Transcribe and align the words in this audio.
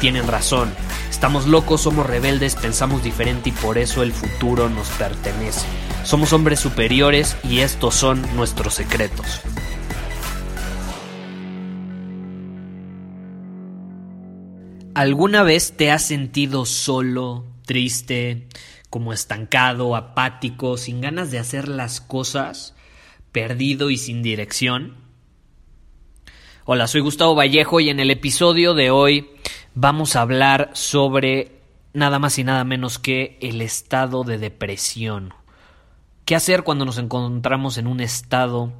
tienen 0.00 0.26
razón. 0.26 0.72
Estamos 1.10 1.46
locos, 1.46 1.82
somos 1.82 2.06
rebeldes, 2.06 2.56
pensamos 2.56 3.04
diferente 3.04 3.50
y 3.50 3.52
por 3.52 3.78
eso 3.78 4.02
el 4.02 4.12
futuro 4.12 4.68
nos 4.68 4.88
pertenece. 4.88 5.66
Somos 6.04 6.32
hombres 6.32 6.58
superiores 6.58 7.36
y 7.44 7.60
estos 7.60 7.94
son 7.94 8.24
nuestros 8.34 8.74
secretos. 8.74 9.42
¿Alguna 14.94 15.42
vez 15.42 15.76
te 15.76 15.90
has 15.90 16.02
sentido 16.02 16.64
solo, 16.64 17.44
triste, 17.64 18.48
como 18.88 19.12
estancado, 19.12 19.94
apático, 19.94 20.76
sin 20.76 21.00
ganas 21.00 21.30
de 21.30 21.38
hacer 21.38 21.68
las 21.68 22.00
cosas, 22.00 22.74
perdido 23.30 23.90
y 23.90 23.98
sin 23.98 24.22
dirección? 24.22 24.96
Hola, 26.64 26.86
soy 26.86 27.00
Gustavo 27.00 27.34
Vallejo 27.34 27.80
y 27.80 27.88
en 27.88 28.00
el 28.00 28.10
episodio 28.10 28.74
de 28.74 28.90
hoy 28.90 29.30
vamos 29.74 30.16
a 30.16 30.22
hablar 30.22 30.70
sobre 30.74 31.60
nada 31.92 32.18
más 32.18 32.38
y 32.38 32.44
nada 32.44 32.64
menos 32.64 32.98
que 32.98 33.38
el 33.40 33.62
estado 33.62 34.24
de 34.24 34.38
depresión. 34.38 35.34
¿Qué 36.24 36.36
hacer 36.36 36.62
cuando 36.62 36.84
nos 36.84 36.98
encontramos 36.98 37.78
en 37.78 37.86
un 37.86 38.00
estado 38.00 38.72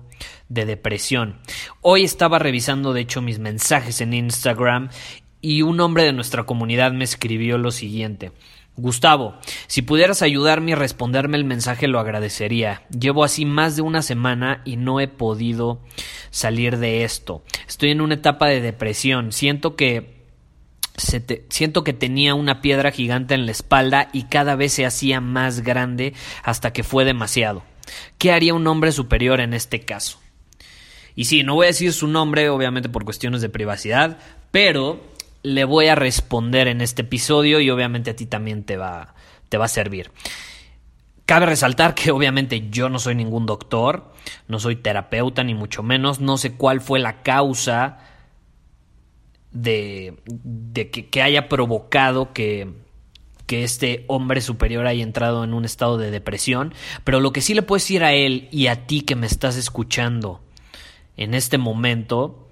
de 0.49 0.67
depresión? 0.67 1.41
Hoy 1.81 2.05
estaba 2.05 2.39
revisando 2.39 2.93
de 2.93 3.01
hecho 3.01 3.23
mis 3.23 3.39
mensajes 3.39 4.01
en 4.01 4.15
Instagram 4.15 4.91
y 5.41 5.63
un 5.63 5.81
hombre 5.81 6.05
de 6.05 6.13
nuestra 6.13 6.45
comunidad 6.45 6.93
me 6.93 7.05
escribió 7.05 7.59
lo 7.59 7.71
siguiente. 7.71 8.33
Gustavo, 8.77 9.35
si 9.67 9.83
pudieras 9.83 10.23
ayudarme 10.23 10.71
y 10.71 10.75
responderme 10.75 11.37
el 11.37 11.45
mensaje 11.45 11.89
lo 11.89 11.99
agradecería. 11.99 12.83
Llevo 12.91 13.25
así 13.25 13.45
más 13.45 13.77
de 13.77 13.83
una 13.83 14.01
semana 14.01 14.63
y 14.65 14.77
no 14.77 15.01
he 15.01 15.09
podido 15.09 15.81
salir 16.31 16.79
de 16.79 17.05
esto. 17.05 17.43
Estoy 17.67 17.91
en 17.91 18.01
una 18.01 18.15
etapa 18.15 18.47
de 18.47 18.61
depresión. 18.61 19.33
Siento 19.33 19.77
que 19.77 20.20
siento 21.01 21.85
que 21.85 21.93
tenía 21.93 22.35
una 22.35 22.61
piedra 22.61 22.91
gigante 22.91 23.35
en 23.35 23.47
la 23.47 23.53
espalda 23.53 24.09
y 24.13 24.25
cada 24.25 24.57
vez 24.57 24.73
se 24.73 24.87
hacía 24.87 25.21
más 25.21 25.61
grande 25.61 26.15
hasta 26.43 26.73
que 26.73 26.83
fue 26.83 27.05
demasiado. 27.05 27.63
¿Qué 28.19 28.33
haría 28.33 28.55
un 28.55 28.67
hombre 28.67 28.93
superior 28.93 29.41
en 29.41 29.55
este 29.55 29.81
caso? 29.81 30.21
Y 31.15 31.25
sí, 31.25 31.43
no 31.43 31.55
voy 31.55 31.67
a 31.67 31.69
decir 31.69 31.93
su 31.93 32.07
nombre, 32.07 32.49
obviamente 32.51 32.89
por 32.89 33.05
cuestiones 33.05 33.41
de 33.41 33.49
privacidad, 33.49 34.19
pero 34.51 35.01
le 35.43 35.65
voy 35.65 35.87
a 35.87 35.95
responder 35.95 36.69
en 36.69 36.81
este 36.81 37.03
episodio 37.03 37.61
y 37.61 37.71
obviamente 37.71 38.11
a 38.11 38.17
ti 38.17 38.27
también 38.27 38.65
te 38.65 38.77
va, 38.77 39.15
te 39.49 39.59
va 39.59 39.65
a 39.65 39.69
servir. 39.69 40.11
Cabe 41.27 41.47
resaltar 41.47 41.95
que 41.95 42.11
obviamente 42.11 42.69
yo 42.71 42.89
no 42.89 42.99
soy 42.99 43.15
ningún 43.15 43.47
doctor, 43.47 44.13
no 44.49 44.59
soy 44.59 44.77
terapeuta 44.77 45.45
ni 45.45 45.55
mucho 45.55 45.83
menos, 45.83 46.21
no 46.21 46.39
sé 46.39 46.55
cuál 46.55 46.81
fue 46.81 46.99
la 46.99 47.23
causa 47.23 47.99
de, 49.53 50.17
que, 51.11 51.23
haya 51.23 51.49
provocado 51.49 52.33
que, 52.33 52.73
que 53.47 53.65
este 53.65 54.05
hombre 54.07 54.41
superior 54.41 54.87
haya 54.87 55.03
entrado 55.03 55.45
en 55.45 55.55
un 55.55 55.65
estado 55.65 55.99
de 55.99 56.11
depresión, 56.11 56.75
pero 57.05 57.21
lo 57.21 57.33
que 57.33 57.41
sí 57.41 57.55
le 57.55 57.63
puedo 57.63 57.79
decir 57.79 58.05
a 58.05 58.13
él 58.13 58.49
y 58.51 58.69
a 58.69 58.87
ti 58.87 59.03
que 59.03 59.17
me 59.17 59.27
estás 59.27 59.57
escuchando 59.57 60.41
en 61.17 61.35
este 61.35 61.59
momento 61.59 62.49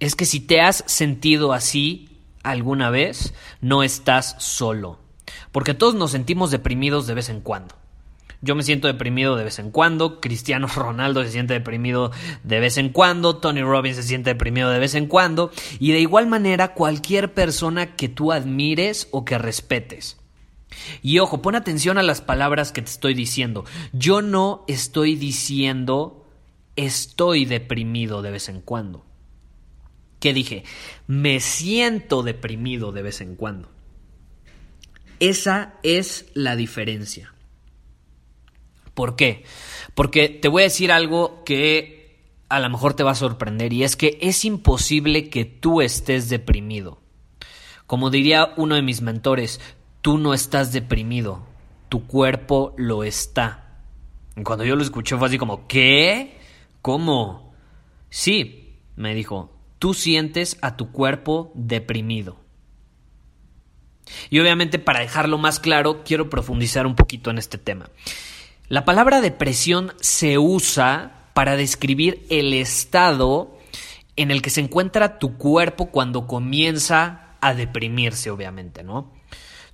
es 0.00 0.14
que 0.14 0.24
si 0.24 0.40
te 0.40 0.60
has 0.60 0.84
sentido 0.86 1.52
así, 1.52 2.08
alguna 2.42 2.90
vez, 2.90 3.34
no 3.60 3.82
estás 3.82 4.36
solo. 4.38 5.00
Porque 5.52 5.74
todos 5.74 5.94
nos 5.94 6.12
sentimos 6.12 6.50
deprimidos 6.50 7.06
de 7.06 7.14
vez 7.14 7.28
en 7.28 7.40
cuando. 7.40 7.74
Yo 8.46 8.54
me 8.54 8.62
siento 8.62 8.86
deprimido 8.86 9.36
de 9.36 9.44
vez 9.44 9.58
en 9.58 9.70
cuando, 9.70 10.20
Cristiano 10.20 10.68
Ronaldo 10.68 11.22
se 11.24 11.32
siente 11.32 11.52
deprimido 11.52 12.12
de 12.44 12.60
vez 12.60 12.78
en 12.78 12.90
cuando, 12.90 13.36
Tony 13.36 13.60
Robbins 13.60 13.96
se 13.96 14.04
siente 14.04 14.30
deprimido 14.30 14.70
de 14.70 14.78
vez 14.78 14.94
en 14.94 15.06
cuando, 15.06 15.50
y 15.80 15.92
de 15.92 16.00
igual 16.00 16.28
manera 16.28 16.72
cualquier 16.72 17.34
persona 17.34 17.96
que 17.96 18.08
tú 18.08 18.32
admires 18.32 19.08
o 19.10 19.24
que 19.24 19.36
respetes. 19.36 20.16
Y 21.02 21.18
ojo, 21.18 21.42
pon 21.42 21.56
atención 21.56 21.98
a 21.98 22.02
las 22.02 22.20
palabras 22.20 22.70
que 22.70 22.82
te 22.82 22.90
estoy 22.90 23.14
diciendo. 23.14 23.64
Yo 23.92 24.22
no 24.22 24.64
estoy 24.68 25.16
diciendo 25.16 26.24
estoy 26.76 27.46
deprimido 27.46 28.22
de 28.22 28.30
vez 28.30 28.48
en 28.48 28.60
cuando 28.60 29.04
que 30.20 30.32
dije, 30.32 30.64
me 31.06 31.40
siento 31.40 32.22
deprimido 32.22 32.92
de 32.92 33.02
vez 33.02 33.20
en 33.20 33.36
cuando. 33.36 33.70
Esa 35.20 35.74
es 35.82 36.26
la 36.34 36.56
diferencia. 36.56 37.35
¿Por 38.96 39.14
qué? 39.14 39.44
Porque 39.94 40.30
te 40.30 40.48
voy 40.48 40.62
a 40.62 40.64
decir 40.72 40.90
algo 40.90 41.44
que 41.44 42.16
a 42.48 42.60
lo 42.60 42.70
mejor 42.70 42.94
te 42.94 43.02
va 43.02 43.10
a 43.10 43.14
sorprender 43.14 43.74
y 43.74 43.84
es 43.84 43.94
que 43.94 44.16
es 44.22 44.46
imposible 44.46 45.28
que 45.28 45.44
tú 45.44 45.82
estés 45.82 46.30
deprimido. 46.30 46.98
Como 47.86 48.08
diría 48.08 48.54
uno 48.56 48.74
de 48.74 48.80
mis 48.80 49.02
mentores, 49.02 49.60
tú 50.00 50.16
no 50.16 50.32
estás 50.32 50.72
deprimido, 50.72 51.46
tu 51.90 52.06
cuerpo 52.06 52.72
lo 52.78 53.04
está. 53.04 53.82
Y 54.34 54.42
cuando 54.44 54.64
yo 54.64 54.76
lo 54.76 54.82
escuché 54.82 55.18
fue 55.18 55.28
así 55.28 55.36
como, 55.36 55.66
¿qué? 55.66 56.38
¿Cómo? 56.80 57.52
Sí, 58.08 58.78
me 58.96 59.14
dijo, 59.14 59.52
tú 59.78 59.92
sientes 59.92 60.56
a 60.62 60.78
tu 60.78 60.90
cuerpo 60.90 61.52
deprimido. 61.54 62.38
Y 64.30 64.40
obviamente 64.40 64.78
para 64.78 65.00
dejarlo 65.00 65.36
más 65.36 65.60
claro, 65.60 66.02
quiero 66.02 66.30
profundizar 66.30 66.86
un 66.86 66.96
poquito 66.96 67.28
en 67.28 67.36
este 67.36 67.58
tema. 67.58 67.90
La 68.68 68.84
palabra 68.84 69.20
depresión 69.20 69.92
se 70.00 70.38
usa 70.38 71.30
para 71.34 71.56
describir 71.56 72.26
el 72.30 72.52
estado 72.52 73.56
en 74.16 74.30
el 74.30 74.42
que 74.42 74.50
se 74.50 74.60
encuentra 74.60 75.18
tu 75.18 75.36
cuerpo 75.36 75.90
cuando 75.90 76.26
comienza 76.26 77.36
a 77.40 77.54
deprimirse, 77.54 78.30
obviamente, 78.30 78.82
¿no? 78.82 79.12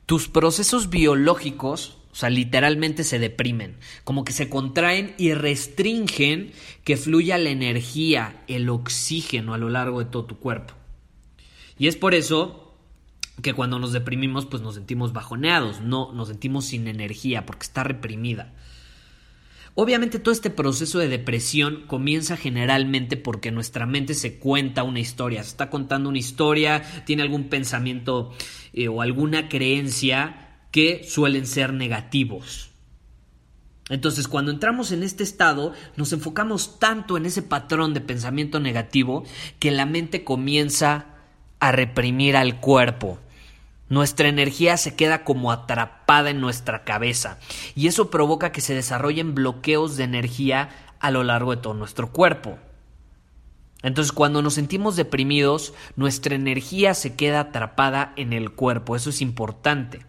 Tus 0.04 0.28
procesos 0.28 0.91
biológicos 0.91 1.98
o 2.12 2.14
sea, 2.14 2.28
literalmente 2.28 3.04
se 3.04 3.19
deprimen, 3.19 3.78
como 4.04 4.22
que 4.22 4.32
se 4.32 4.50
contraen 4.50 5.14
y 5.16 5.32
restringen 5.32 6.52
que 6.84 6.98
fluya 6.98 7.38
la 7.38 7.48
energía, 7.48 8.42
el 8.48 8.69
oxígeno 8.69 9.54
a 9.54 9.58
lo 9.58 9.70
largo 9.70 10.00
de 10.00 10.04
todo 10.10 10.26
tu 10.26 10.38
cuerpo. 10.38 10.75
Y 11.78 11.86
es 11.86 11.97
por 11.97 12.14
eso 12.14 12.75
que 13.41 13.54
cuando 13.54 13.78
nos 13.78 13.92
deprimimos, 13.92 14.44
pues 14.44 14.62
nos 14.62 14.75
sentimos 14.75 15.14
bajoneados, 15.14 15.81
no 15.81 16.12
nos 16.12 16.28
sentimos 16.28 16.66
sin 16.66 16.86
energía 16.86 17.47
porque 17.47 17.64
está 17.64 17.82
reprimida. 17.82 18.52
Obviamente 19.74 20.18
todo 20.18 20.32
este 20.32 20.50
proceso 20.50 20.98
de 20.98 21.08
depresión 21.08 21.84
comienza 21.86 22.36
generalmente 22.36 23.16
porque 23.16 23.50
nuestra 23.50 23.86
mente 23.86 24.12
se 24.12 24.38
cuenta 24.38 24.82
una 24.82 25.00
historia, 25.00 25.42
se 25.42 25.50
está 25.50 25.70
contando 25.70 26.10
una 26.10 26.18
historia, 26.18 26.82
tiene 27.06 27.22
algún 27.22 27.48
pensamiento 27.48 28.32
eh, 28.74 28.88
o 28.88 29.00
alguna 29.00 29.48
creencia 29.48 30.58
que 30.70 31.04
suelen 31.08 31.46
ser 31.46 31.72
negativos. 31.72 32.70
Entonces, 33.88 34.28
cuando 34.28 34.50
entramos 34.50 34.92
en 34.92 35.02
este 35.02 35.22
estado, 35.22 35.72
nos 35.96 36.12
enfocamos 36.12 36.78
tanto 36.78 37.16
en 37.16 37.26
ese 37.26 37.42
patrón 37.42 37.94
de 37.94 38.00
pensamiento 38.00 38.60
negativo 38.60 39.25
que 39.58 39.70
la 39.70 39.86
mente 39.86 40.22
comienza 40.22 41.06
a 41.60 41.72
reprimir 41.72 42.36
al 42.36 42.60
cuerpo. 42.60 43.18
Nuestra 43.92 44.26
energía 44.26 44.78
se 44.78 44.96
queda 44.96 45.22
como 45.22 45.52
atrapada 45.52 46.30
en 46.30 46.40
nuestra 46.40 46.82
cabeza 46.82 47.36
y 47.74 47.88
eso 47.88 48.08
provoca 48.10 48.50
que 48.50 48.62
se 48.62 48.74
desarrollen 48.74 49.34
bloqueos 49.34 49.98
de 49.98 50.04
energía 50.04 50.70
a 50.98 51.10
lo 51.10 51.24
largo 51.24 51.54
de 51.54 51.60
todo 51.60 51.74
nuestro 51.74 52.10
cuerpo. 52.10 52.56
Entonces 53.82 54.12
cuando 54.12 54.40
nos 54.40 54.54
sentimos 54.54 54.96
deprimidos, 54.96 55.74
nuestra 55.94 56.34
energía 56.34 56.94
se 56.94 57.16
queda 57.16 57.40
atrapada 57.40 58.14
en 58.16 58.32
el 58.32 58.52
cuerpo, 58.52 58.96
eso 58.96 59.10
es 59.10 59.20
importante. 59.20 60.06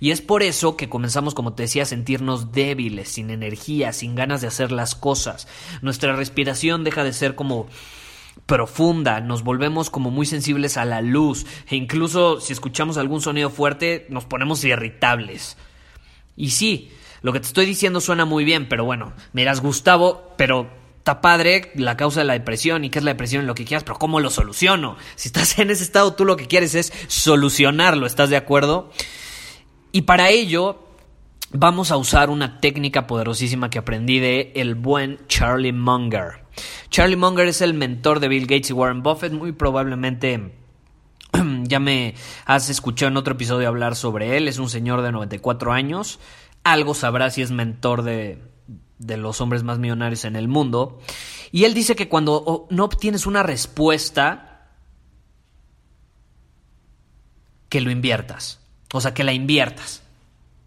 Y 0.00 0.12
es 0.12 0.22
por 0.22 0.42
eso 0.42 0.78
que 0.78 0.88
comenzamos, 0.88 1.34
como 1.34 1.52
te 1.52 1.64
decía, 1.64 1.82
a 1.82 1.84
sentirnos 1.84 2.52
débiles, 2.52 3.10
sin 3.10 3.28
energía, 3.28 3.92
sin 3.92 4.14
ganas 4.14 4.40
de 4.40 4.46
hacer 4.46 4.72
las 4.72 4.94
cosas. 4.94 5.46
Nuestra 5.82 6.16
respiración 6.16 6.84
deja 6.84 7.04
de 7.04 7.12
ser 7.12 7.34
como 7.34 7.66
profunda, 8.46 9.20
nos 9.20 9.42
volvemos 9.42 9.90
como 9.90 10.10
muy 10.10 10.24
sensibles 10.24 10.76
a 10.76 10.84
la 10.84 11.02
luz 11.02 11.46
e 11.68 11.76
incluso 11.76 12.40
si 12.40 12.52
escuchamos 12.52 12.96
algún 12.96 13.20
sonido 13.20 13.50
fuerte 13.50 14.06
nos 14.08 14.24
ponemos 14.24 14.64
irritables. 14.64 15.56
Y 16.36 16.50
sí, 16.50 16.92
lo 17.22 17.32
que 17.32 17.40
te 17.40 17.46
estoy 17.46 17.66
diciendo 17.66 18.00
suena 18.00 18.24
muy 18.24 18.44
bien, 18.44 18.68
pero 18.68 18.84
bueno, 18.84 19.12
me 19.32 19.40
dirás, 19.42 19.60
Gustavo, 19.60 20.32
pero 20.36 20.68
está 20.98 21.20
padre 21.20 21.72
la 21.74 21.96
causa 21.96 22.20
de 22.20 22.26
la 22.26 22.34
depresión 22.34 22.84
y 22.84 22.90
qué 22.90 23.00
es 23.00 23.04
la 23.04 23.12
depresión, 23.12 23.46
lo 23.46 23.54
que 23.54 23.64
quieras, 23.64 23.84
pero 23.84 23.98
¿cómo 23.98 24.20
lo 24.20 24.30
soluciono? 24.30 24.96
Si 25.16 25.28
estás 25.28 25.58
en 25.58 25.70
ese 25.70 25.82
estado, 25.82 26.14
tú 26.14 26.24
lo 26.24 26.36
que 26.36 26.46
quieres 26.46 26.74
es 26.74 26.92
solucionarlo, 27.08 28.06
¿estás 28.06 28.30
de 28.30 28.36
acuerdo? 28.36 28.90
Y 29.90 30.02
para 30.02 30.30
ello 30.30 30.84
vamos 31.50 31.90
a 31.90 31.96
usar 31.96 32.30
una 32.30 32.60
técnica 32.60 33.06
poderosísima 33.06 33.70
que 33.70 33.78
aprendí 33.78 34.20
de 34.20 34.52
el 34.54 34.74
buen 34.74 35.18
Charlie 35.26 35.72
Munger. 35.72 36.45
Charlie 36.90 37.16
Munger 37.16 37.48
es 37.48 37.60
el 37.60 37.74
mentor 37.74 38.20
de 38.20 38.28
Bill 38.28 38.46
Gates 38.46 38.70
y 38.70 38.72
Warren 38.72 39.02
Buffett, 39.02 39.32
muy 39.32 39.52
probablemente 39.52 40.52
ya 41.64 41.80
me 41.80 42.14
has 42.44 42.70
escuchado 42.70 43.10
en 43.10 43.16
otro 43.16 43.34
episodio 43.34 43.68
hablar 43.68 43.96
sobre 43.96 44.36
él, 44.36 44.48
es 44.48 44.58
un 44.58 44.68
señor 44.68 45.02
de 45.02 45.12
94 45.12 45.72
años, 45.72 46.18
algo 46.64 46.94
sabrá 46.94 47.30
si 47.30 47.42
es 47.42 47.50
mentor 47.50 48.02
de, 48.02 48.42
de 48.98 49.16
los 49.16 49.40
hombres 49.40 49.62
más 49.62 49.78
millonarios 49.78 50.24
en 50.24 50.36
el 50.36 50.48
mundo, 50.48 51.00
y 51.52 51.64
él 51.64 51.74
dice 51.74 51.96
que 51.96 52.08
cuando 52.08 52.66
no 52.70 52.84
obtienes 52.84 53.26
una 53.26 53.42
respuesta, 53.42 54.68
que 57.68 57.80
lo 57.80 57.90
inviertas, 57.90 58.60
o 58.92 59.00
sea, 59.00 59.14
que 59.14 59.24
la 59.24 59.32
inviertas. 59.32 60.02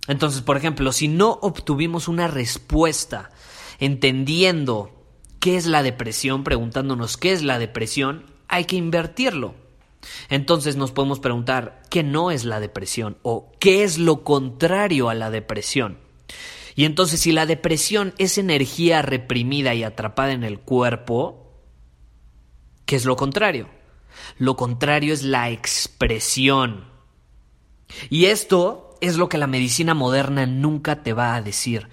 Entonces, 0.07 0.41
por 0.41 0.57
ejemplo, 0.57 0.91
si 0.91 1.07
no 1.07 1.37
obtuvimos 1.41 2.07
una 2.07 2.27
respuesta 2.27 3.29
entendiendo 3.79 4.98
qué 5.39 5.57
es 5.57 5.65
la 5.65 5.83
depresión, 5.83 6.43
preguntándonos 6.43 7.17
qué 7.17 7.31
es 7.31 7.43
la 7.43 7.59
depresión, 7.59 8.25
hay 8.47 8.65
que 8.65 8.75
invertirlo. 8.75 9.55
Entonces 10.29 10.75
nos 10.75 10.91
podemos 10.91 11.19
preguntar 11.19 11.81
qué 11.89 12.03
no 12.03 12.31
es 12.31 12.45
la 12.45 12.59
depresión 12.59 13.17
o 13.21 13.51
qué 13.59 13.83
es 13.83 13.97
lo 13.97 14.23
contrario 14.23 15.09
a 15.09 15.13
la 15.13 15.29
depresión. 15.29 15.97
Y 16.75 16.85
entonces 16.85 17.19
si 17.19 17.31
la 17.31 17.45
depresión 17.45 18.13
es 18.17 18.37
energía 18.37 19.01
reprimida 19.01 19.73
y 19.73 19.83
atrapada 19.83 20.31
en 20.31 20.43
el 20.43 20.59
cuerpo, 20.59 21.53
¿qué 22.85 22.95
es 22.95 23.05
lo 23.05 23.15
contrario? 23.15 23.67
Lo 24.37 24.55
contrario 24.55 25.13
es 25.13 25.23
la 25.23 25.49
expresión. 25.49 26.85
Y 28.09 28.25
esto 28.25 28.95
es 29.01 29.17
lo 29.17 29.29
que 29.29 29.37
la 29.37 29.47
medicina 29.47 29.93
moderna 29.93 30.45
nunca 30.45 31.03
te 31.03 31.13
va 31.13 31.35
a 31.35 31.41
decir. 31.41 31.89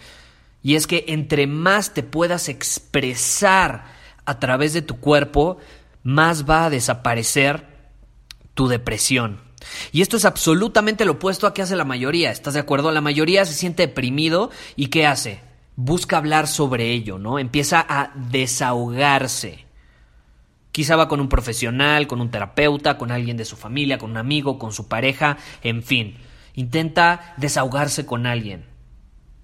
Y 0.67 0.75
es 0.75 0.89
que 0.89 1.05
entre 1.07 1.47
más 1.47 1.95
te 1.95 2.03
puedas 2.03 2.49
expresar 2.49 3.85
a 4.25 4.41
través 4.41 4.73
de 4.73 4.83
tu 4.83 4.99
cuerpo, 4.99 5.59
más 6.03 6.51
va 6.51 6.65
a 6.65 6.71
desaparecer 6.71 7.69
tu 8.55 8.67
depresión. 8.67 9.41
Y 9.93 10.03
esto 10.03 10.17
es 10.17 10.25
absolutamente 10.25 11.05
lo 11.05 11.13
opuesto 11.13 11.47
a 11.47 11.55
que 11.55 11.63
hace 11.63 11.77
la 11.77 11.85
mayoría, 11.85 12.33
¿estás 12.33 12.55
de 12.55 12.59
acuerdo? 12.59 12.91
La 12.91 13.01
mayoría 13.01 13.45
se 13.45 13.55
siente 13.55 13.87
deprimido 13.87 14.51
y 14.75 14.89
¿qué 14.89 15.07
hace? 15.07 15.41
Busca 15.77 16.17
hablar 16.17 16.49
sobre 16.49 16.91
ello, 16.91 17.17
¿no? 17.17 17.39
Empieza 17.39 17.87
a 17.89 18.11
desahogarse. 18.17 19.67
Quizá 20.73 20.97
va 20.97 21.07
con 21.07 21.21
un 21.21 21.29
profesional, 21.29 22.09
con 22.09 22.21
un 22.21 22.33
terapeuta, 22.33 22.99
con 22.99 23.13
alguien 23.13 23.37
de 23.37 23.45
su 23.45 23.55
familia, 23.55 23.99
con 23.99 24.11
un 24.11 24.17
amigo, 24.17 24.59
con 24.59 24.73
su 24.73 24.89
pareja, 24.89 25.37
en 25.63 25.85
fin. 25.85 26.17
Intenta 26.55 27.35
desahogarse 27.37 28.05
con 28.05 28.27
alguien. 28.27 28.75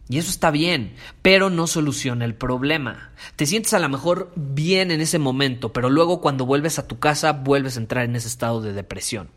Y 0.09 0.19
eso 0.19 0.31
está 0.31 0.51
bien, 0.51 0.95
pero 1.23 1.49
no 1.49 1.67
soluciona 1.67 2.25
el 2.25 2.35
problema. 2.35 3.13
Te 3.37 3.47
sientes 3.47 3.73
a 3.73 3.79
lo 3.79 3.89
mejor 3.89 4.33
bien 4.37 4.91
en 4.91 5.01
ese 5.01 5.19
momento, 5.19 5.73
pero 5.73 5.89
luego 5.89 6.21
cuando 6.21 6.45
vuelves 6.45 6.79
a 6.79 6.87
tu 6.87 6.99
casa 6.99 7.33
vuelves 7.33 7.77
a 7.77 7.81
entrar 7.81 8.05
en 8.05 8.17
ese 8.17 8.29
estado 8.29 8.61
de 8.61 8.73
depresión. 8.73 9.31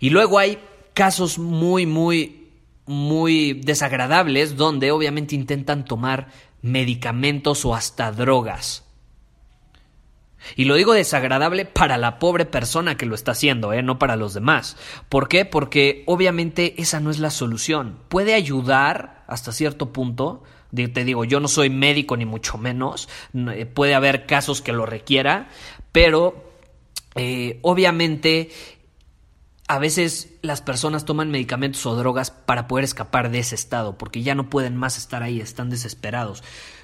Y 0.00 0.10
luego 0.10 0.38
hay 0.38 0.58
casos 0.94 1.38
muy, 1.38 1.86
muy, 1.86 2.48
muy 2.86 3.52
desagradables 3.52 4.56
donde 4.56 4.90
obviamente 4.90 5.34
intentan 5.34 5.84
tomar 5.84 6.28
medicamentos 6.62 7.64
o 7.64 7.74
hasta 7.74 8.12
drogas. 8.12 8.84
Y 10.56 10.64
lo 10.64 10.74
digo 10.74 10.92
desagradable 10.92 11.64
para 11.64 11.98
la 11.98 12.18
pobre 12.18 12.44
persona 12.44 12.96
que 12.96 13.06
lo 13.06 13.14
está 13.14 13.32
haciendo, 13.32 13.72
¿eh? 13.72 13.82
no 13.82 13.98
para 13.98 14.16
los 14.16 14.34
demás. 14.34 14.76
¿Por 15.08 15.28
qué? 15.28 15.44
Porque 15.44 16.02
obviamente 16.06 16.80
esa 16.80 17.00
no 17.00 17.10
es 17.10 17.18
la 17.18 17.30
solución. 17.30 17.98
Puede 18.08 18.34
ayudar 18.34 19.24
hasta 19.26 19.52
cierto 19.52 19.92
punto. 19.92 20.42
Te 20.74 21.04
digo, 21.04 21.24
yo 21.24 21.40
no 21.40 21.48
soy 21.48 21.70
médico 21.70 22.16
ni 22.16 22.24
mucho 22.24 22.58
menos. 22.58 23.08
Eh, 23.34 23.66
puede 23.66 23.94
haber 23.94 24.26
casos 24.26 24.62
que 24.62 24.72
lo 24.72 24.86
requiera, 24.86 25.48
pero 25.92 26.52
eh, 27.14 27.58
obviamente 27.62 28.50
a 29.68 29.78
veces 29.78 30.34
las 30.42 30.60
personas 30.60 31.04
toman 31.04 31.30
medicamentos 31.30 31.86
o 31.86 31.94
drogas 31.94 32.30
para 32.30 32.68
poder 32.68 32.84
escapar 32.84 33.30
de 33.30 33.38
ese 33.38 33.54
estado, 33.54 33.96
porque 33.96 34.22
ya 34.22 34.34
no 34.34 34.50
pueden 34.50 34.76
más 34.76 34.98
estar 34.98 35.22
ahí, 35.22 35.40
están 35.40 35.70
desesperados. 35.70 36.42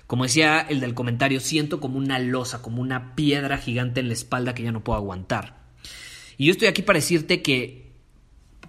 Como 0.09 0.25
decía 0.25 0.61
el 0.61 0.81
del 0.81 0.95
comentario, 0.95 1.39
siento 1.39 1.81
como 1.81 1.99
una 1.99 2.19
losa, 2.19 2.63
como 2.63 2.81
una 2.81 3.15
piedra 3.15 3.59
gigante 3.59 4.01
en 4.01 4.09
la 4.09 4.15
espalda 4.15 4.55
que 4.55 4.63
ya 4.63 4.73
no 4.73 4.83
puedo 4.83 4.97
aguantar. 4.97 5.59
Y 6.39 6.47
yo 6.47 6.53
estoy 6.53 6.67
aquí 6.67 6.81
para 6.81 6.97
decirte 6.97 7.43
que, 7.43 7.93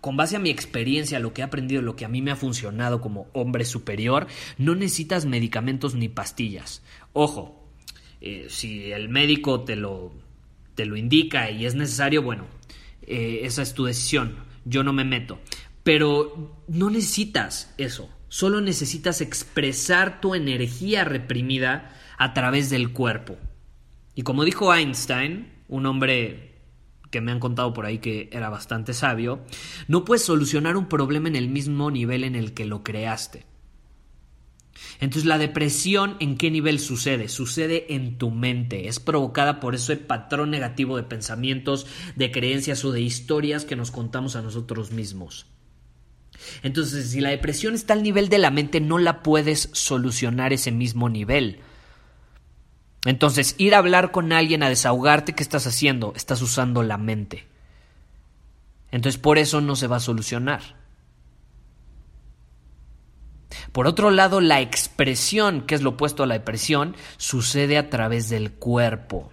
con 0.02 0.18
base 0.18 0.36
a 0.36 0.40
mi 0.40 0.50
experiencia, 0.50 1.18
lo 1.22 1.34
que 1.34 1.40
he 1.40 1.46
aprendido, 1.46 1.82
lo 1.82 1.96
que 1.96 2.04
a 2.04 2.10
mí 2.10 2.22
me 2.22 2.32
ha 2.32 2.36
funcionado 2.36 3.00
como 3.00 3.28
hombre 3.32 3.64
superior, 3.64 4.28
no 4.58 4.76
necesitas 4.76 5.26
medicamentos 5.26 5.96
ni 5.96 6.10
pastillas. 6.10 6.84
Ojo, 7.14 7.66
eh, 8.20 8.48
si 8.50 8.92
el 8.92 9.08
médico 9.08 9.62
te 9.62 9.78
lo, 9.78 10.12
te 10.76 10.86
lo 10.86 10.98
indica 10.98 11.52
y 11.52 11.66
es 11.66 11.74
necesario, 11.74 12.22
bueno, 12.22 12.48
eh, 13.04 13.40
esa 13.44 13.62
es 13.62 13.74
tu 13.74 13.86
decisión. 13.86 14.36
Yo 14.66 14.84
no 14.84 14.92
me 14.92 15.06
meto. 15.06 15.40
Pero 15.84 16.64
no 16.68 16.90
necesitas 16.90 17.74
eso. 17.78 18.10
Solo 18.30 18.62
necesitas 18.62 19.22
expresar 19.22 20.22
tu 20.22 20.36
energía 20.36 21.04
reprimida 21.04 21.94
a 22.18 22.34
través 22.34 22.70
del 22.70 22.94
cuerpo. 22.94 23.38
Y 24.16 24.22
como 24.22 24.46
dijo 24.46 24.74
Einstein, 24.74 25.52
un 25.68 25.86
hombre 25.86 26.50
que 27.10 27.22
me 27.22 27.32
han 27.32 27.40
contado 27.40 27.74
por 27.74 27.86
ahí 27.86 28.00
que 28.00 28.30
era 28.32 28.50
bastante 28.50 28.94
sabio, 28.94 29.40
no 29.88 30.06
puedes 30.06 30.24
solucionar 30.24 30.78
un 30.78 30.88
problema 30.88 31.28
en 31.28 31.36
el 31.36 31.50
mismo 31.50 31.90
nivel 31.92 32.24
en 32.24 32.36
el 32.36 32.54
que 32.54 32.66
lo 32.66 32.84
creaste. 32.84 33.46
Entonces 35.00 35.26
la 35.26 35.38
depresión 35.38 36.16
en 36.20 36.38
qué 36.38 36.52
nivel 36.52 36.80
sucede? 36.80 37.28
Sucede 37.30 37.94
en 37.94 38.18
tu 38.18 38.32
mente, 38.32 38.88
es 38.88 39.00
provocada 39.00 39.60
por 39.60 39.76
ese 39.76 39.98
patrón 39.98 40.52
negativo 40.52 40.98
de 40.98 41.04
pensamientos, 41.04 41.88
de 42.16 42.32
creencias 42.32 42.86
o 42.86 42.92
de 42.92 43.02
historias 43.02 43.66
que 43.66 43.76
nos 43.76 43.92
contamos 43.92 44.36
a 44.36 44.42
nosotros 44.42 44.92
mismos. 44.92 45.48
Entonces, 46.64 47.12
si 47.12 47.22
la 47.22 47.30
depresión 47.30 47.76
está 47.76 47.94
al 47.94 48.04
nivel 48.04 48.30
de 48.30 48.38
la 48.38 48.52
mente, 48.52 48.80
no 48.80 48.98
la 48.98 49.22
puedes 49.24 49.70
solucionar 49.74 50.54
ese 50.54 50.72
mismo 50.72 51.10
nivel. 51.10 51.60
Entonces, 53.06 53.56
ir 53.58 53.76
a 53.76 53.78
hablar 53.78 54.12
con 54.12 54.32
alguien 54.34 54.64
a 54.64 54.70
desahogarte, 54.70 55.34
¿qué 55.34 55.44
estás 55.44 55.68
haciendo? 55.68 56.14
Estás 56.16 56.42
usando 56.42 56.84
la 56.84 56.98
mente. 56.98 57.48
Entonces, 58.92 59.20
por 59.20 59.38
eso 59.38 59.62
no 59.62 59.76
se 59.76 59.88
va 59.88 59.98
a 59.98 60.02
solucionar. 60.02 60.80
Por 63.72 63.88
otro 63.88 64.12
lado, 64.12 64.42
la 64.42 64.62
expresión, 64.62 65.62
que 65.62 65.76
es 65.76 65.82
lo 65.82 65.92
opuesto 65.92 66.24
a 66.24 66.28
la 66.28 66.36
depresión, 66.36 66.96
sucede 67.18 67.78
a 67.78 67.90
través 67.90 68.30
del 68.30 68.52
cuerpo. 68.52 69.32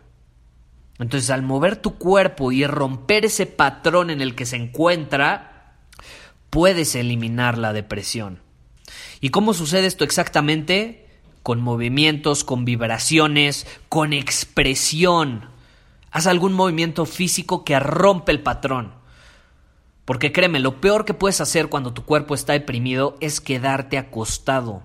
Entonces, 0.99 1.31
al 1.31 1.43
mover 1.43 1.77
tu 1.77 1.99
cuerpo 1.99 2.53
y 2.53 2.67
romper 2.67 3.25
ese 3.27 3.47
patrón 3.47 4.11
en 4.11 4.21
el 4.21 4.35
que 4.35 4.47
se 4.47 4.57
encuentra, 4.57 5.56
puedes 6.51 6.95
eliminar 6.95 7.59
la 7.59 7.73
depresión. 7.73 8.41
¿Y 9.21 9.31
cómo 9.31 9.55
sucede 9.55 9.87
esto 9.87 10.05
exactamente? 10.05 11.09
Con 11.43 11.61
movimientos, 11.61 12.45
con 12.45 12.65
vibraciones, 12.65 13.67
con 13.89 14.13
expresión. 14.13 15.49
Haz 16.11 16.27
algún 16.27 16.53
movimiento 16.53 17.07
físico 17.07 17.65
que 17.65 17.79
rompe 17.79 18.33
el 18.33 18.43
patrón. 18.43 18.95
Porque 20.05 20.33
créeme, 20.33 20.61
lo 20.61 20.81
peor 20.81 21.05
que 21.05 21.15
puedes 21.15 21.41
hacer 21.41 21.69
cuando 21.69 21.93
tu 21.93 22.05
cuerpo 22.05 22.35
está 22.35 22.53
deprimido 22.53 23.17
es 23.21 23.41
quedarte 23.41 23.99
acostado. 23.99 24.83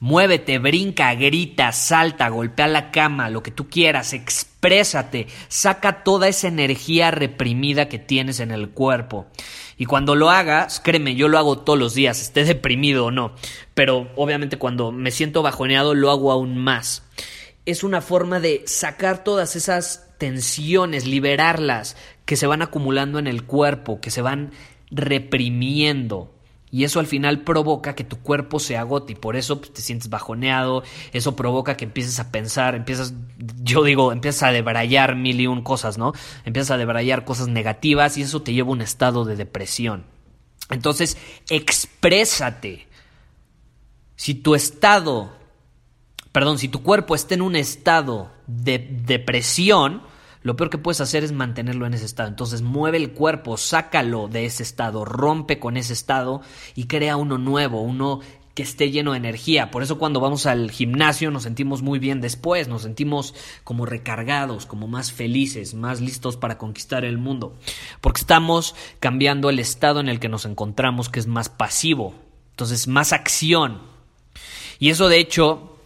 Muévete, 0.00 0.60
brinca, 0.60 1.12
grita, 1.16 1.72
salta, 1.72 2.28
golpea 2.28 2.68
la 2.68 2.92
cama, 2.92 3.30
lo 3.30 3.42
que 3.42 3.50
tú 3.50 3.68
quieras, 3.68 4.12
exprésate, 4.12 5.26
saca 5.48 6.04
toda 6.04 6.28
esa 6.28 6.46
energía 6.46 7.10
reprimida 7.10 7.88
que 7.88 7.98
tienes 7.98 8.38
en 8.38 8.52
el 8.52 8.70
cuerpo. 8.70 9.26
Y 9.76 9.86
cuando 9.86 10.14
lo 10.14 10.30
hagas, 10.30 10.78
créeme, 10.78 11.16
yo 11.16 11.26
lo 11.26 11.36
hago 11.36 11.58
todos 11.58 11.78
los 11.78 11.94
días, 11.94 12.20
esté 12.20 12.44
deprimido 12.44 13.06
o 13.06 13.10
no, 13.10 13.32
pero 13.74 14.08
obviamente 14.14 14.56
cuando 14.56 14.92
me 14.92 15.10
siento 15.10 15.42
bajoneado 15.42 15.94
lo 15.94 16.12
hago 16.12 16.30
aún 16.30 16.58
más. 16.58 17.02
Es 17.66 17.82
una 17.82 18.00
forma 18.00 18.38
de 18.38 18.62
sacar 18.66 19.24
todas 19.24 19.56
esas 19.56 20.08
tensiones, 20.18 21.06
liberarlas 21.06 21.96
que 22.24 22.36
se 22.36 22.46
van 22.46 22.62
acumulando 22.62 23.18
en 23.18 23.26
el 23.26 23.44
cuerpo, 23.44 24.00
que 24.00 24.12
se 24.12 24.22
van 24.22 24.52
reprimiendo. 24.90 26.37
Y 26.70 26.84
eso 26.84 27.00
al 27.00 27.06
final 27.06 27.40
provoca 27.40 27.94
que 27.94 28.04
tu 28.04 28.18
cuerpo 28.18 28.60
se 28.60 28.76
agote 28.76 29.12
y 29.12 29.16
por 29.16 29.36
eso 29.36 29.58
pues, 29.60 29.72
te 29.72 29.80
sientes 29.80 30.10
bajoneado, 30.10 30.82
eso 31.12 31.34
provoca 31.34 31.76
que 31.76 31.86
empieces 31.86 32.20
a 32.20 32.30
pensar, 32.30 32.74
empiezas, 32.74 33.14
yo 33.62 33.82
digo, 33.84 34.12
empiezas 34.12 34.42
a 34.44 34.52
debrayar 34.52 35.16
mil 35.16 35.40
y 35.40 35.46
un 35.46 35.62
cosas, 35.62 35.96
¿no? 35.96 36.12
Empiezas 36.44 36.72
a 36.72 36.76
debrayar 36.76 37.24
cosas 37.24 37.48
negativas 37.48 38.18
y 38.18 38.22
eso 38.22 38.42
te 38.42 38.52
lleva 38.52 38.68
a 38.68 38.72
un 38.72 38.82
estado 38.82 39.24
de 39.24 39.36
depresión. 39.36 40.04
Entonces, 40.70 41.16
exprésate. 41.48 42.86
Si 44.16 44.34
tu 44.34 44.54
estado, 44.54 45.32
perdón, 46.32 46.58
si 46.58 46.68
tu 46.68 46.82
cuerpo 46.82 47.14
está 47.14 47.34
en 47.34 47.42
un 47.42 47.56
estado 47.56 48.32
de 48.46 48.78
depresión, 48.78 50.02
lo 50.42 50.56
peor 50.56 50.70
que 50.70 50.78
puedes 50.78 51.00
hacer 51.00 51.24
es 51.24 51.32
mantenerlo 51.32 51.86
en 51.86 51.94
ese 51.94 52.04
estado. 52.04 52.28
Entonces 52.28 52.62
mueve 52.62 52.98
el 52.98 53.12
cuerpo, 53.12 53.56
sácalo 53.56 54.28
de 54.28 54.46
ese 54.46 54.62
estado, 54.62 55.04
rompe 55.04 55.58
con 55.58 55.76
ese 55.76 55.92
estado 55.92 56.42
y 56.74 56.84
crea 56.84 57.16
uno 57.16 57.38
nuevo, 57.38 57.80
uno 57.80 58.20
que 58.58 58.64
esté 58.64 58.90
lleno 58.90 59.12
de 59.12 59.18
energía. 59.18 59.70
Por 59.70 59.84
eso 59.84 59.98
cuando 59.98 60.18
vamos 60.18 60.44
al 60.46 60.72
gimnasio 60.72 61.30
nos 61.30 61.44
sentimos 61.44 61.80
muy 61.80 62.00
bien 62.00 62.20
después, 62.20 62.66
nos 62.66 62.82
sentimos 62.82 63.32
como 63.62 63.86
recargados, 63.86 64.66
como 64.66 64.88
más 64.88 65.12
felices, 65.12 65.74
más 65.74 66.00
listos 66.00 66.36
para 66.36 66.58
conquistar 66.58 67.04
el 67.04 67.18
mundo. 67.18 67.54
Porque 68.00 68.20
estamos 68.20 68.74
cambiando 68.98 69.48
el 69.48 69.60
estado 69.60 70.00
en 70.00 70.08
el 70.08 70.18
que 70.18 70.28
nos 70.28 70.44
encontramos, 70.44 71.08
que 71.08 71.20
es 71.20 71.28
más 71.28 71.48
pasivo. 71.48 72.14
Entonces, 72.50 72.88
más 72.88 73.12
acción. 73.12 73.80
Y 74.80 74.90
eso 74.90 75.08
de 75.08 75.20
hecho 75.20 75.77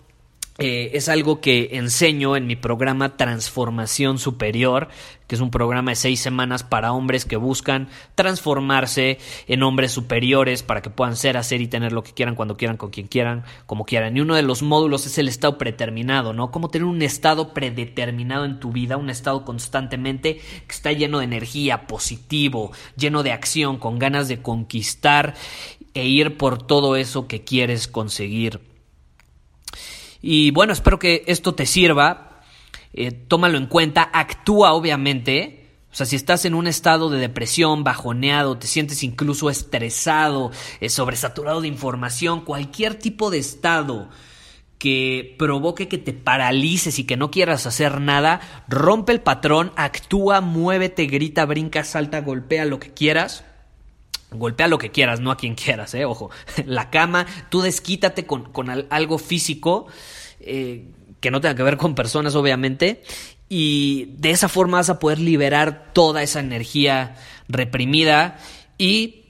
eh, 0.59 0.91
es 0.93 1.09
algo 1.09 1.41
que 1.41 1.71
enseño 1.73 2.37
en 2.37 2.47
mi 2.47 2.57
programa 2.57 3.17
Transformación 3.17 4.19
Superior, 4.19 4.89
que 5.27 5.35
es 5.35 5.41
un 5.41 5.51
programa 5.51 5.93
de 5.93 5.97
seis 5.97 6.21
semanas 6.21 6.63
para 6.63 6.93
hombres 6.93 7.25
que 7.25 7.37
buscan 7.37 7.89
transformarse 8.15 9.19
en 9.47 9.63
hombres 9.63 9.93
superiores 9.93 10.63
para 10.63 10.83
que 10.83 10.91
puedan 10.91 11.17
ser, 11.17 11.39
hacer 11.39 11.63
y 11.63 11.69
tener 11.69 11.93
lo 11.93 12.03
que 12.03 12.13
quieran, 12.13 12.35
cuando 12.35 12.59
quieran, 12.59 12.77
con 12.77 12.91
quien 12.91 13.07
quieran, 13.07 13.45
como 13.65 13.87
quieran. 13.87 14.15
Y 14.15 14.21
uno 14.21 14.35
de 14.35 14.43
los 14.43 14.63
módulos 14.63 15.07
es 15.07 15.17
el 15.17 15.29
estado 15.29 15.57
predeterminado, 15.57 16.35
¿no? 16.35 16.51
Cómo 16.51 16.69
tener 16.69 16.87
un 16.87 17.01
estado 17.01 17.55
predeterminado 17.55 18.45
en 18.45 18.61
tu 18.61 18.73
vida, 18.73 18.99
un 18.99 19.09
estado 19.09 19.47
constantemente 19.47 20.35
que 20.37 20.75
está 20.75 20.93
lleno 20.93 21.21
de 21.21 21.25
energía, 21.25 21.87
positivo, 21.87 22.73
lleno 22.95 23.23
de 23.23 23.33
acción, 23.33 23.79
con 23.79 23.99
ganas 23.99 24.29
de 24.29 24.43
conquistar 24.43 25.35
e 25.95 26.07
ir 26.07 26.37
por 26.37 26.63
todo 26.63 26.97
eso 26.97 27.27
que 27.27 27.43
quieres 27.43 27.89
conseguir 27.89 28.72
y 30.23 30.53
bueno, 30.53 30.73
espero 30.73 30.99
que 30.99 31.25
esto 31.27 31.55
te 31.55 31.67
sirva. 31.67 32.41
Eh, 32.95 33.11
tómalo 33.11 33.59
en 33.59 33.67
cuenta. 33.67 34.09
Actúa, 34.13 34.73
obviamente. 34.73 35.59
O 35.93 35.95
sea, 35.95 36.07
si 36.07 36.17
estás 36.17 36.45
en 36.45 36.55
un 36.55 36.67
estado 36.67 37.11
de 37.11 37.19
depresión, 37.19 37.85
bajoneado, 37.85 38.57
te 38.57 38.67
sientes 38.67 39.03
incluso 39.03 39.51
estresado, 39.51 40.51
eh, 40.81 40.89
sobresaturado 40.89 41.61
de 41.61 41.69
información, 41.69 42.47
cualquier 42.47 42.95
tipo 42.95 43.31
de 43.31 43.39
estado 43.39 44.09
que 44.79 45.37
provoque 45.39 45.89
que 45.89 45.99
te 45.99 46.13
paralices 46.13 46.99
y 46.99 47.05
que 47.05 47.17
no 47.17 47.31
quieras 47.31 47.67
hacer 47.67 48.01
nada, 48.01 48.41
rompe 48.69 49.13
el 49.13 49.21
patrón, 49.21 49.73
actúa, 49.77 50.41
muévete, 50.41 51.07
grita, 51.07 51.45
brinca, 51.45 51.85
salta, 51.85 52.21
golpea 52.21 52.65
lo 52.65 52.81
que 52.81 52.93
quieras. 52.93 53.45
Golpea 54.35 54.69
lo 54.69 54.79
que 54.79 54.91
quieras, 54.91 55.21
no 55.21 55.31
a 55.31 55.37
quien 55.37 55.55
quieras, 55.55 55.95
eh, 55.95 56.05
ojo. 56.05 56.31
La 56.67 56.91
cama, 56.91 57.27
tú 57.49 57.63
desquítate 57.63 58.27
con, 58.27 58.45
con 58.53 58.71
algo 58.71 59.19
físico 59.19 59.87
eh, 60.41 60.89
que 61.21 61.31
no 61.31 61.41
tenga 61.41 61.55
que 61.55 61.63
ver 61.63 61.77
con 61.77 61.95
personas, 61.95 62.35
obviamente. 62.35 63.03
Y 63.49 64.07
de 64.17 64.31
esa 64.31 64.49
forma 64.49 64.79
vas 64.79 64.91
a 64.91 64.99
poder 64.99 65.19
liberar 65.19 65.93
toda 65.93 66.23
esa 66.23 66.41
energía 66.41 67.17
reprimida 67.49 68.39
y 68.79 69.23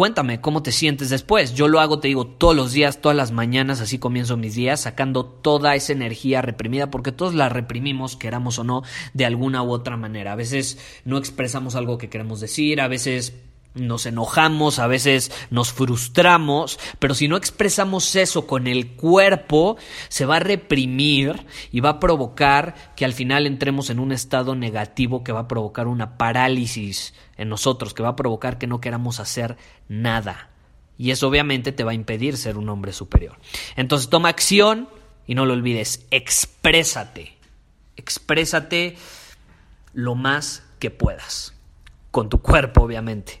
Cuéntame 0.00 0.40
cómo 0.40 0.62
te 0.62 0.72
sientes 0.72 1.10
después. 1.10 1.52
Yo 1.52 1.68
lo 1.68 1.78
hago, 1.78 1.98
te 1.98 2.08
digo, 2.08 2.26
todos 2.26 2.56
los 2.56 2.72
días, 2.72 3.02
todas 3.02 3.14
las 3.14 3.32
mañanas, 3.32 3.82
así 3.82 3.98
comienzo 3.98 4.36
mis 4.36 4.54
días, 4.54 4.80
sacando 4.80 5.26
toda 5.26 5.74
esa 5.74 5.92
energía 5.92 6.40
reprimida, 6.40 6.90
porque 6.90 7.12
todos 7.12 7.34
la 7.34 7.50
reprimimos, 7.50 8.16
queramos 8.16 8.58
o 8.58 8.64
no, 8.64 8.82
de 9.12 9.26
alguna 9.26 9.62
u 9.62 9.70
otra 9.70 9.98
manera. 9.98 10.32
A 10.32 10.36
veces 10.36 10.78
no 11.04 11.18
expresamos 11.18 11.74
algo 11.74 11.98
que 11.98 12.08
queremos 12.08 12.40
decir, 12.40 12.80
a 12.80 12.88
veces 12.88 13.34
nos 13.74 14.06
enojamos, 14.06 14.78
a 14.78 14.86
veces 14.86 15.30
nos 15.50 15.72
frustramos, 15.72 16.78
pero 16.98 17.14
si 17.14 17.28
no 17.28 17.36
expresamos 17.36 18.16
eso 18.16 18.46
con 18.46 18.66
el 18.66 18.92
cuerpo, 18.92 19.76
se 20.08 20.26
va 20.26 20.36
a 20.36 20.40
reprimir 20.40 21.46
y 21.70 21.80
va 21.80 21.90
a 21.90 22.00
provocar 22.00 22.74
que 22.96 23.04
al 23.04 23.12
final 23.12 23.46
entremos 23.46 23.90
en 23.90 24.00
un 24.00 24.12
estado 24.12 24.54
negativo 24.54 25.22
que 25.22 25.32
va 25.32 25.40
a 25.40 25.48
provocar 25.48 25.86
una 25.86 26.18
parálisis 26.18 27.14
en 27.36 27.48
nosotros, 27.48 27.94
que 27.94 28.02
va 28.02 28.10
a 28.10 28.16
provocar 28.16 28.58
que 28.58 28.66
no 28.66 28.80
queramos 28.80 29.20
hacer 29.20 29.56
nada. 29.88 30.50
Y 30.98 31.12
eso 31.12 31.28
obviamente 31.28 31.72
te 31.72 31.84
va 31.84 31.92
a 31.92 31.94
impedir 31.94 32.36
ser 32.36 32.58
un 32.58 32.68
hombre 32.68 32.92
superior. 32.92 33.38
Entonces 33.76 34.10
toma 34.10 34.28
acción 34.28 34.88
y 35.26 35.34
no 35.34 35.46
lo 35.46 35.54
olvides, 35.54 36.06
exprésate. 36.10 37.38
Exprésate 37.96 38.96
lo 39.92 40.14
más 40.14 40.64
que 40.78 40.90
puedas. 40.90 41.54
Con 42.10 42.28
tu 42.28 42.42
cuerpo, 42.42 42.82
obviamente. 42.82 43.40